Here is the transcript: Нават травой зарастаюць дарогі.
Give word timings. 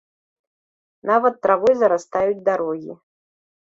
Нават 1.11 1.39
травой 1.45 1.73
зарастаюць 1.85 2.37
дарогі. 2.53 2.93